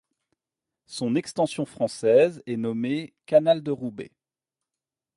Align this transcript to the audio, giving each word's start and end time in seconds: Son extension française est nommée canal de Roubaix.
Son 0.87 1.13
extension 1.13 1.63
française 1.63 2.41
est 2.47 2.57
nommée 2.57 3.13
canal 3.27 3.61
de 3.61 3.69
Roubaix. 3.69 4.09